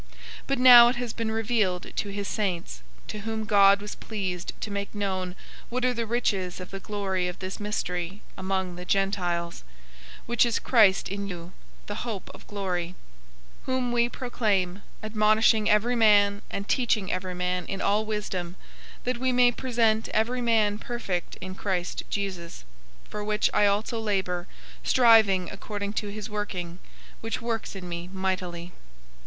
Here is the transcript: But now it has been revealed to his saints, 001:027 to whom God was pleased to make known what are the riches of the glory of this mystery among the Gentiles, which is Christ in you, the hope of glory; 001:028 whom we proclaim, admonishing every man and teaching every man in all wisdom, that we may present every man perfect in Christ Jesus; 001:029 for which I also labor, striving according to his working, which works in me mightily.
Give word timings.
But 0.47 0.57
now 0.57 0.87
it 0.87 0.95
has 0.95 1.13
been 1.13 1.29
revealed 1.31 1.95
to 1.97 2.09
his 2.09 2.27
saints, 2.27 2.81
001:027 3.05 3.07
to 3.09 3.19
whom 3.19 3.45
God 3.45 3.81
was 3.83 3.93
pleased 3.93 4.51
to 4.59 4.71
make 4.71 4.95
known 4.95 5.35
what 5.69 5.85
are 5.85 5.93
the 5.93 6.07
riches 6.07 6.59
of 6.59 6.71
the 6.71 6.79
glory 6.79 7.27
of 7.27 7.37
this 7.37 7.59
mystery 7.59 8.23
among 8.35 8.77
the 8.77 8.83
Gentiles, 8.83 9.63
which 10.25 10.43
is 10.43 10.57
Christ 10.57 11.07
in 11.07 11.27
you, 11.27 11.51
the 11.85 12.01
hope 12.01 12.31
of 12.33 12.47
glory; 12.47 12.95
001:028 13.65 13.65
whom 13.67 13.91
we 13.91 14.09
proclaim, 14.09 14.81
admonishing 15.03 15.69
every 15.69 15.95
man 15.95 16.41
and 16.49 16.67
teaching 16.67 17.11
every 17.11 17.35
man 17.35 17.67
in 17.67 17.79
all 17.79 18.03
wisdom, 18.03 18.55
that 19.03 19.19
we 19.19 19.31
may 19.31 19.51
present 19.51 20.09
every 20.15 20.41
man 20.41 20.79
perfect 20.79 21.35
in 21.41 21.53
Christ 21.53 22.01
Jesus; 22.09 22.65
001:029 23.05 23.09
for 23.11 23.23
which 23.23 23.49
I 23.53 23.67
also 23.67 23.99
labor, 23.99 24.47
striving 24.83 25.47
according 25.51 25.93
to 25.93 26.07
his 26.07 26.27
working, 26.27 26.79
which 27.19 27.39
works 27.39 27.75
in 27.75 27.87
me 27.87 28.09
mightily. 28.11 28.71